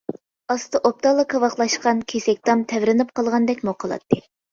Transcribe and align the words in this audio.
ئاستى 0.51 0.79
ئوبدانلا 0.89 1.25
كاۋاكلاشقان 1.33 2.01
كېسەك 2.13 2.39
تام 2.51 2.63
تەۋرىنىپ 2.73 3.13
قالغاندەكمۇ 3.21 3.75
قىلاتتى. 3.85 4.21